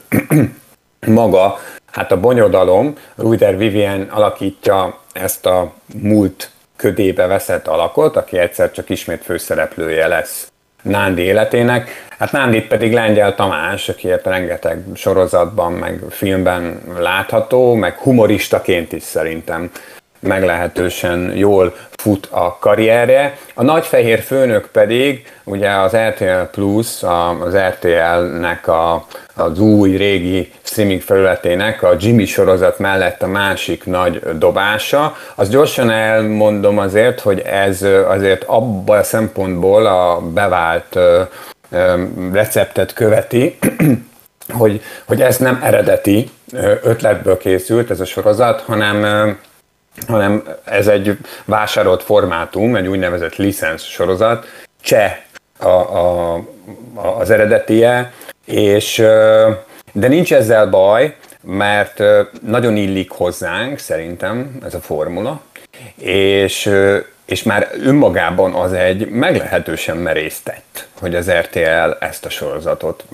[1.07, 1.59] maga,
[1.93, 8.91] hát a bonyodalom, Ruder Vivien alakítja ezt a múlt ködébe veszett alakot, aki egyszer csak
[8.91, 10.51] ismét főszereplője lesz
[10.83, 12.07] Nándi életének.
[12.19, 19.03] Hát Nándit pedig Lengyel Tamás, aki hát rengeteg sorozatban, meg filmben látható, meg humoristaként is
[19.03, 19.71] szerintem
[20.21, 23.37] meglehetősen jól fut a karrierje.
[23.55, 27.03] A nagyfehér főnök pedig ugye az RTL Plus,
[27.41, 34.23] az RTL-nek a, az új régi streaming felületének a Jimmy sorozat mellett a másik nagy
[34.39, 35.17] dobása.
[35.35, 40.99] Azt gyorsan elmondom azért, hogy ez azért abban a szempontból a bevált
[42.33, 43.59] receptet követi,
[44.59, 46.31] hogy, hogy ez nem eredeti
[46.83, 49.39] ötletből készült ez a sorozat, hanem
[50.09, 54.47] hanem ez egy vásárolt formátum, egy úgynevezett licensz sorozat,
[54.81, 55.17] cseh
[55.59, 56.35] a, a,
[56.95, 58.13] a, az eredetie,
[58.45, 58.97] és
[59.93, 62.03] de nincs ezzel baj, mert
[62.43, 65.41] nagyon illik hozzánk, szerintem ez a formula,
[65.99, 66.71] és,
[67.25, 73.05] és már önmagában az egy meglehetősen merésztett, hogy az RTL ezt a sorozatot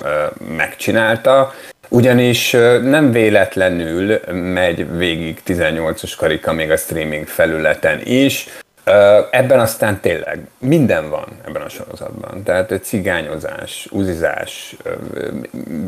[0.57, 1.55] megcsinálta,
[1.89, 2.51] ugyanis
[2.83, 8.47] nem véletlenül megy végig 18-os karika még a streaming felületen is,
[9.31, 12.43] Ebben aztán tényleg minden van ebben a sorozatban.
[12.43, 14.77] Tehát cigányozás, uzizás,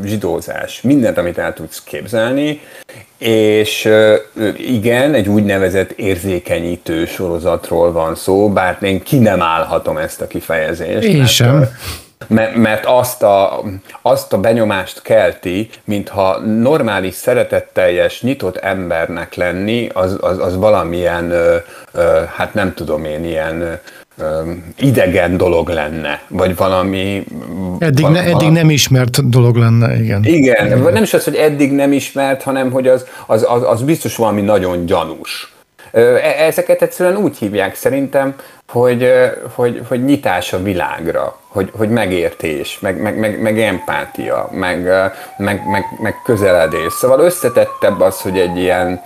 [0.03, 2.61] zsidózás, mindent, amit el tudsz képzelni,
[3.17, 3.89] és
[4.57, 11.07] igen, egy úgynevezett érzékenyítő sorozatról van szó, bár én ki nem állhatom ezt a kifejezést.
[11.07, 11.67] Én sem
[12.55, 13.63] mert azt a,
[14.01, 21.55] azt a benyomást kelti, mintha normális, szeretetteljes, nyitott embernek lenni, az, az, az valamilyen, ö,
[21.91, 23.79] ö, hát nem tudom én, ilyen
[24.17, 27.23] ö, idegen dolog lenne, vagy valami...
[27.79, 30.23] Eddig, val- ne, eddig nem ismert dolog lenne, igen.
[30.23, 30.93] Igen, igen.
[30.93, 34.41] nem is az, hogy eddig nem ismert, hanem hogy az, az, az, az biztos valami
[34.41, 35.53] nagyon gyanús.
[35.91, 36.01] E,
[36.37, 38.35] ezeket egyszerűen úgy hívják szerintem,
[38.67, 39.11] hogy,
[39.55, 44.83] hogy, hogy nyitás a világra, hogy, hogy megértés, meg, meg, meg, meg empátia, meg,
[45.37, 46.93] meg, meg, meg közeledés.
[46.93, 49.01] Szóval összetettebb az, hogy egy ilyen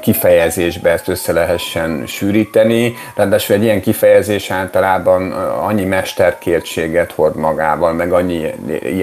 [0.00, 8.12] kifejezésbe ezt össze lehessen sűríteni, ráadásul egy ilyen kifejezés általában annyi mesterkértséget hord magával, meg
[8.12, 8.54] annyi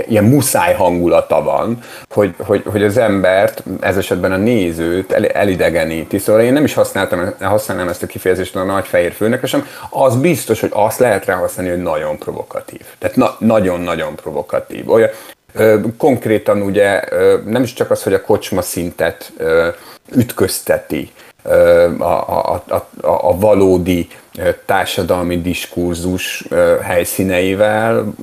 [0.08, 6.18] ilyen muszáj hangulata van, hogy, hogy, hogy az embert, ez esetben a nézőt el, elidegeníti.
[6.18, 10.16] Szóval én nem is használtam, használnám ezt a kifejezést a nagy fehér főnökre sem, az
[10.16, 12.82] biztos, hogy azt lehet rá használni, hogy nagyon provokatív.
[13.00, 14.90] Tehát na, nagyon-nagyon provokatív.
[14.90, 15.10] Olyan,
[15.54, 19.68] ö, konkrétan ugye ö, nem is csak az, hogy a kocsma szintet ö,
[20.16, 21.12] ütközteti
[21.98, 24.08] a, a, a, a valódi
[24.66, 26.44] társadalmi diskurzus
[26.82, 28.14] helyszíneivel,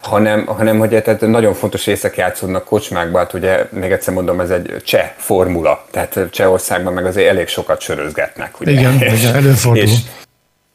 [0.00, 4.50] hanem, hanem hogy tehát nagyon fontos részek játszódnak kocsmákban, hát ugye még egyszer mondom, ez
[4.50, 8.60] egy cseh formula, tehát Csehországban meg azért elég sokat sörözgetnek.
[8.60, 8.70] Ugye?
[8.70, 9.82] Igen, és, igen előfordul.
[9.82, 9.98] És,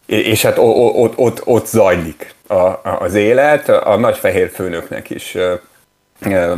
[0.06, 5.38] és hát ott, ott, ott zajlik a, az élet, a nagy fehér főnöknek is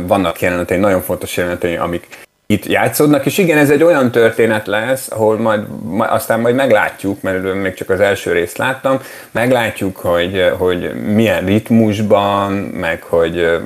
[0.06, 2.06] vannak jelenetei, nagyon fontos jelenetei, amik
[2.46, 7.22] itt játszódnak, és igen, ez egy olyan történet lesz, ahol majd, majd aztán majd meglátjuk,
[7.22, 13.60] mert még csak az első részt láttam, meglátjuk, hogy, hogy milyen ritmusban, meg hogy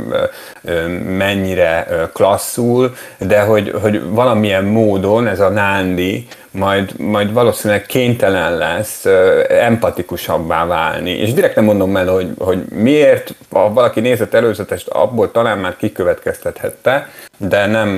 [1.17, 9.05] mennyire klasszul, de hogy, hogy valamilyen módon ez a Nándi majd, majd valószínűleg kénytelen lesz
[9.49, 11.11] empatikusabbá válni.
[11.11, 15.77] És direkt nem mondom el, hogy, hogy miért, ha valaki nézett előzetest, abból talán már
[15.77, 17.89] kikövetkeztethette, de nem,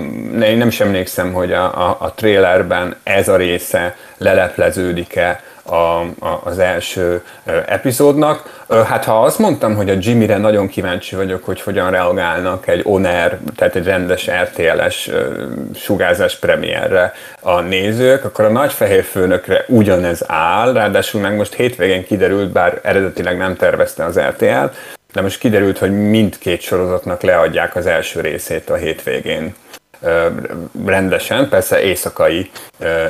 [0.42, 6.40] én nem sem emlékszem, hogy a, a, a trailerben ez a része lelepleződik-e a, a,
[6.44, 7.22] az első
[7.66, 8.64] epizódnak.
[8.68, 13.38] Hát ha azt mondtam, hogy a Jimmyre nagyon kíváncsi vagyok, hogy hogyan reagálnak egy Oner,
[13.56, 15.10] tehát egy rendes RTL-es
[15.74, 22.50] sugárzás premierre a nézők, akkor a nagyfehér főnökre ugyanez áll, ráadásul meg most hétvégén kiderült,
[22.50, 24.64] bár eredetileg nem tervezte az RTL,
[25.12, 29.54] de most kiderült, hogy mindkét sorozatnak leadják az első részét a hétvégén
[30.86, 32.50] rendesen, persze éjszakai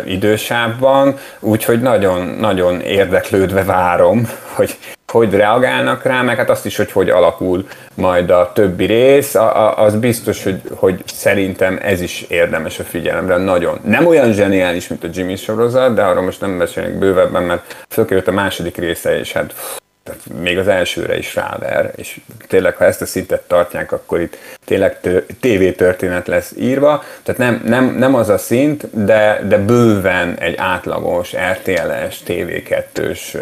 [0.04, 4.76] idősávban, úgyhogy nagyon, nagyon érdeklődve várom, hogy
[5.10, 9.34] hogy reagálnak rá, meg hát azt is, hogy hogy alakul majd a többi rész,
[9.76, 13.78] az biztos, hogy, hogy szerintem ez is érdemes a figyelemre, nagyon.
[13.84, 18.28] Nem olyan zseniális, mint a Jimmy sorozat, de arról most nem beszélnek bővebben, mert fölkerült
[18.28, 19.54] a második része, és hát
[20.02, 24.36] tehát még az elsőre is ráver, és tényleg, ha ezt a szintet tartják, akkor itt
[24.64, 25.00] tényleg
[25.40, 30.54] TV történet lesz írva, tehát nem, nem, nem az a szint, de, de bőven egy
[30.56, 33.36] átlagos RTL-es TV2-s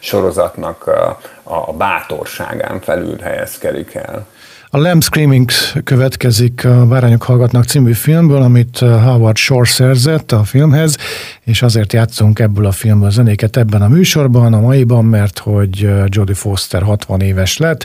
[0.00, 4.26] sorozatnak a, a bátorságán felül helyezkedik el.
[4.72, 5.50] A Lamb Screaming
[5.84, 10.96] következik a Bárányok hallgatnak című filmből, amit Howard Shore szerzett a filmhez,
[11.44, 16.34] és azért játszunk ebből a filmből zenéket ebben a műsorban, a maiban, mert hogy Jodie
[16.34, 17.84] Foster 60 éves lett.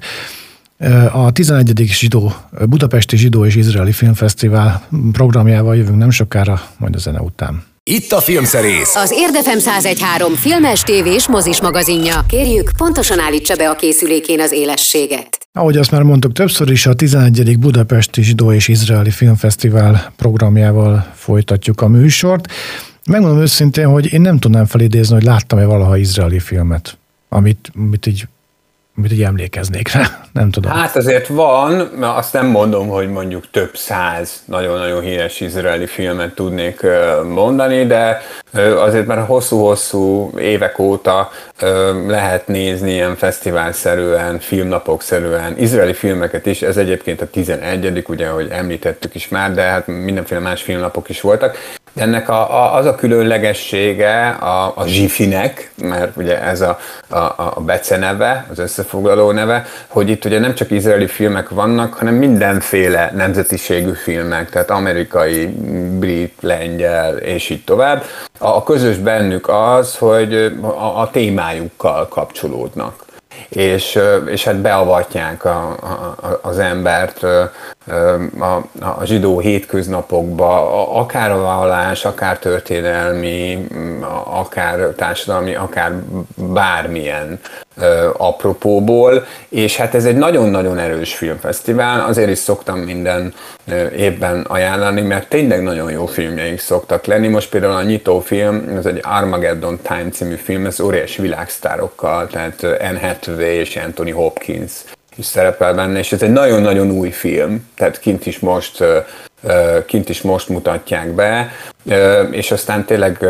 [1.11, 1.77] A 11.
[1.77, 2.33] Zsidó,
[2.65, 7.63] Budapesti Zsidó és Izraeli Filmfesztivál programjával jövünk nem sokára, majd a zene után.
[7.89, 8.95] Itt a Filmszerész.
[8.95, 12.23] Az Érdefem 1013 filmes, tévés, mozis magazinja.
[12.27, 15.47] Kérjük, pontosan állítsa be a készülékén az élességet.
[15.53, 17.59] Ahogy azt már mondtuk többször is, a 11.
[17.59, 22.51] Budapesti Zsidó és Izraeli Filmfesztivál programjával folytatjuk a műsort.
[23.09, 26.97] Megmondom őszintén, hogy én nem tudnám felidézni, hogy láttam-e valaha izraeli filmet,
[27.29, 28.27] amit, amit így
[28.97, 30.03] amit így emlékeznék rá,
[30.33, 30.71] nem tudom.
[30.71, 36.85] Hát azért van, azt nem mondom, hogy mondjuk több száz nagyon-nagyon híres izraeli filmet tudnék
[37.29, 38.21] mondani, de
[38.77, 41.31] azért már hosszú-hosszú évek óta
[42.07, 49.15] lehet nézni ilyen fesztiválszerűen, filmnapokszerűen izraeli filmeket is, ez egyébként a 11 ugye, ahogy említettük
[49.15, 51.57] is már, de hát mindenféle más filmnapok is voltak,
[51.95, 56.79] ennek a, a, az a különlegessége a, a zsifinek, mert ugye ez a,
[57.09, 62.13] a, a beceneve, az összefoglaló neve, hogy itt ugye nem csak izraeli filmek vannak, hanem
[62.13, 65.45] mindenféle nemzetiségű filmek, tehát amerikai,
[65.99, 68.03] brit, lengyel, és így tovább.
[68.37, 73.04] A, a közös bennük az, hogy a, a témájukkal kapcsolódnak
[73.49, 77.23] és, és hát beavatják a, a, az embert
[78.39, 83.67] a, a zsidó hétköznapokba, akár a vallás, akár történelmi,
[84.23, 85.93] akár társadalmi, akár
[86.35, 87.39] bármilyen
[88.17, 93.33] apropóból, és hát ez egy nagyon-nagyon erős filmfesztivál, azért is szoktam minden
[93.95, 97.27] évben ajánlani, mert tényleg nagyon jó filmjeik szoktak lenni.
[97.27, 102.63] Most például a nyitó film, ez egy Armageddon Time című film, ez óriási világsztárokkal, tehát
[102.63, 104.71] Anne Hathaway és Anthony Hopkins
[105.15, 108.83] is szerepel benne, és ez egy nagyon-nagyon új film, tehát kint is most
[109.85, 111.51] kint is most mutatják be,
[112.31, 113.25] és aztán tényleg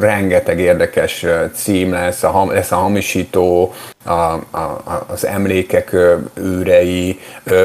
[0.00, 5.96] rengeteg érdekes cím lesz, a, lesz a hamisító, a, a, az emlékek
[6.34, 7.20] őrei,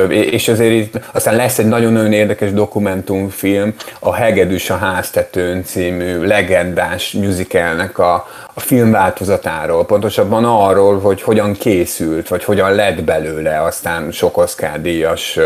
[0.10, 7.12] és azért itt, aztán lesz egy nagyon-nagyon érdekes dokumentumfilm, a Hegedűs a háztetőn című legendás
[7.12, 14.38] musicalnek a, a filmváltozatáról, pontosabban arról, hogy hogyan készült, vagy hogyan lett belőle aztán sok
[14.38, 15.40] Oscar díjas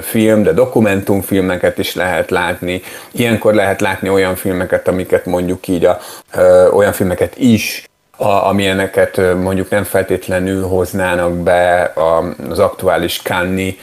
[0.00, 2.82] film, de dokumentumfilmeket is lehet látni.
[3.10, 5.98] Ilyenkor lehet látni olyan filmeket, amiket mondjuk így a,
[6.34, 7.84] ö, olyan filmeket is,
[8.20, 11.92] a, amilyeneket mondjuk nem feltétlenül hoznának be
[12.50, 13.78] az aktuális Kanni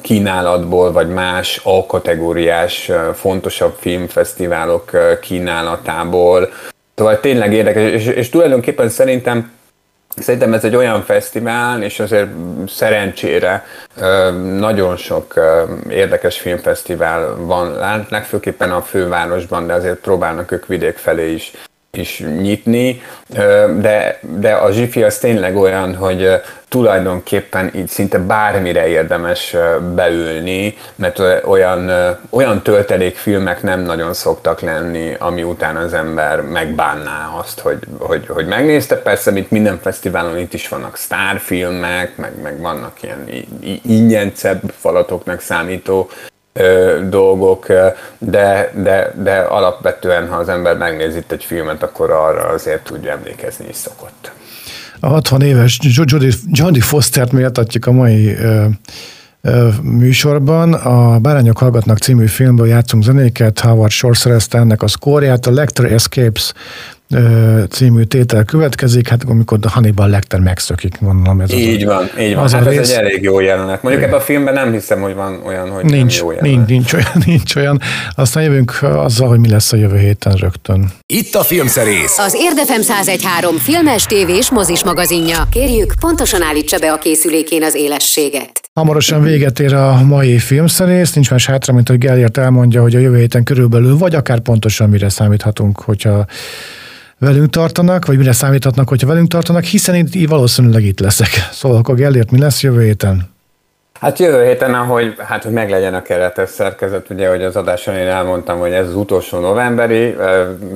[0.00, 4.90] kínálatból, vagy más A-kategóriás fontosabb filmfesztiválok
[5.20, 6.48] kínálatából.
[6.94, 9.55] Szóval tényleg érdekes, és, és tulajdonképpen szerintem
[10.16, 12.28] Szerintem ez egy olyan fesztivál, és azért
[12.66, 13.64] szerencsére
[14.58, 15.34] nagyon sok
[15.88, 21.52] érdekes filmfesztivál van, legfőképpen a fővárosban, de azért próbálnak ők vidék felé is
[21.96, 23.02] is nyitni,
[23.80, 29.56] de, de a zsifi az tényleg olyan, hogy tulajdonképpen így szinte bármire érdemes
[29.94, 31.90] beülni, mert olyan,
[32.30, 38.46] olyan töltelékfilmek nem nagyon szoktak lenni, ami után az ember megbánná azt, hogy, hogy, hogy
[38.46, 38.96] megnézte.
[38.96, 43.28] Persze, mint minden fesztiválon itt is vannak sztárfilmek, meg, meg vannak ilyen
[43.82, 46.08] ingyencebb falatoknak számító
[47.08, 47.66] dolgok,
[48.18, 53.10] de, de, de alapvetően, ha az ember megnézi itt egy filmet, akkor arra azért tudja
[53.10, 54.32] emlékezni is szokott.
[55.00, 58.64] A 60 éves Jodie, Jodie Fostert méltatjuk a mai ö,
[59.40, 60.72] ö, műsorban.
[60.72, 65.92] A Bárányok hallgatnak című filmből játszunk zenéket, Howard Shore szerezte ennek a szkórját, a Lecter
[65.92, 66.52] Escapes
[67.70, 71.40] című tétel következik, hát amikor a Hannibal Lecter megszökik, mondom.
[71.40, 72.44] Ez így az van, így van.
[72.44, 72.90] Az hát ez rész...
[72.90, 73.82] egy elég jó jelenet.
[73.82, 76.56] Mondjuk ebben a filmben nem hiszem, hogy van olyan, hogy nincs, jó jelenet.
[76.56, 77.80] Nincs, nincs, olyan, nincs olyan.
[78.14, 80.92] Aztán jövünk azzal, hogy mi lesz a jövő héten rögtön.
[81.06, 82.18] Itt a filmszerész.
[82.18, 85.46] Az Érdefem 1013 filmes, tévés, mozis magazinja.
[85.50, 88.60] Kérjük, pontosan állítsa be a készülékén az élességet.
[88.74, 92.98] Hamarosan véget ér a mai filmszerész, nincs más hátra, mint hogy Gellért elmondja, hogy a
[92.98, 96.26] jövő héten körülbelül, vagy akár pontosan mire számíthatunk, hogyha
[97.18, 101.28] velünk tartanak, vagy mire számíthatnak, hogyha velünk tartanak, hiszen itt valószínűleg itt leszek.
[101.52, 103.34] Szóval akkor Gellért mi lesz jövő héten?
[104.00, 108.06] Hát jövő héten, ahogy, hát, hogy meglegyen a keretes szerkezet, ugye, hogy az adáson én
[108.06, 110.16] elmondtam, hogy ez az utolsó novemberi,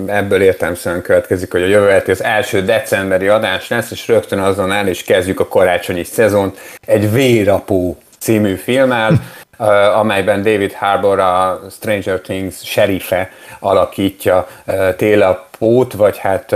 [0.06, 4.72] ebből értelmszerűen következik, hogy a jövő heti az első decemberi adás lesz, és rögtön azon
[4.72, 9.22] el is kezdjük a karácsonyi szezont egy Vérapó című filmmel,
[9.94, 14.46] amelyben David Harbour a Stranger Things serife alakítja
[14.96, 16.52] Téla Pót, vagy hát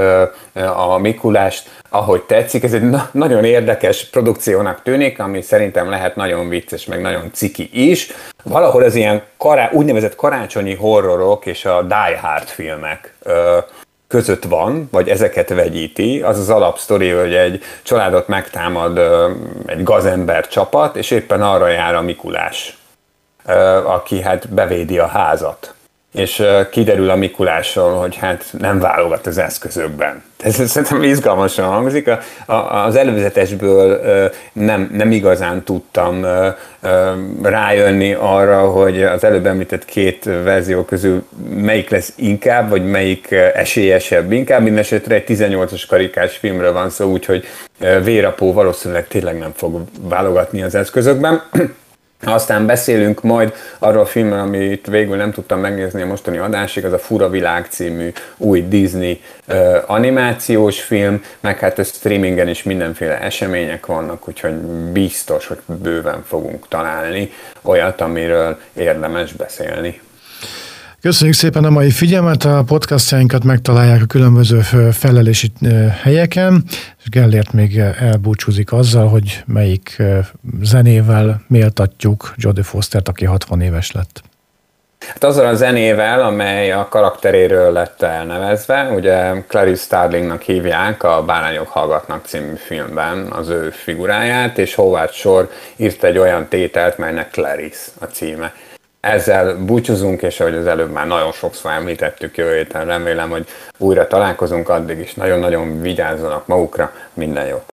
[0.77, 2.63] a Mikulást, ahogy tetszik.
[2.63, 7.91] Ez egy na- nagyon érdekes produkciónak tűnik, ami szerintem lehet nagyon vicces, meg nagyon ciki
[7.91, 8.09] is.
[8.43, 13.15] Valahol az ilyen kará- úgynevezett karácsonyi horrorok és a Die Hard filmek
[14.09, 19.01] között van, vagy ezeket vegyíti, az az alapsztori, hogy egy családot megtámad
[19.67, 22.77] egy gazember csapat, és éppen arra jár a Mikulás
[23.85, 25.75] aki hát bevédi a házat.
[26.15, 30.23] És kiderül a Mikulásról, hogy hát nem válogat az eszközökben.
[30.37, 32.09] Ez szerintem izgalmasan hangzik.
[32.09, 32.19] A,
[32.53, 34.01] a, az előzetesből
[34.53, 36.27] nem, nem igazán tudtam
[37.43, 41.25] rájönni arra, hogy az előbb említett két verzió közül
[41.55, 44.63] melyik lesz inkább, vagy melyik esélyesebb inkább.
[44.63, 47.45] Mindenesetre egy 18-as karikás filmről van szó, úgyhogy
[48.03, 51.43] Vérapó valószínűleg tényleg nem fog válogatni az eszközökben.
[52.25, 56.93] Aztán beszélünk majd arról a filmről, amit végül nem tudtam megnézni a mostani adásig, az
[56.93, 63.21] a Fura Világ című új Disney uh, animációs film, meg hát a streamingen is mindenféle
[63.21, 64.55] események vannak, úgyhogy
[64.93, 70.01] biztos, hogy bőven fogunk találni olyat, amiről érdemes beszélni.
[71.05, 74.61] Köszönjük szépen a mai figyelmet, a podcastjainkat megtalálják a különböző
[74.93, 75.53] felelési
[76.03, 76.65] helyeken,
[76.99, 80.03] és Gellért még elbúcsúzik azzal, hogy melyik
[80.63, 84.23] zenével méltatjuk Jodie Fostert, aki 60 éves lett.
[85.07, 91.69] Hát azzal a zenével, amely a karakteréről lett elnevezve, ugye Clarice Starlingnak hívják a Bárányok
[91.69, 97.91] hallgatnak című filmben az ő figuráját, és Howard Shore írt egy olyan tételt, melynek Clarice
[98.01, 98.53] a címe.
[99.05, 103.47] Ezzel búcsúzunk, és ahogy az előbb már nagyon sokszor említettük jövő héten, remélem, hogy
[103.79, 107.65] újra találkozunk, addig is nagyon-nagyon vigyázzanak magukra, minden jót!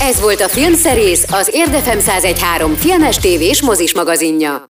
[0.00, 4.62] Ez volt a Filmszerész, az Érdefem 1013 filmes tévés mozis magazinja.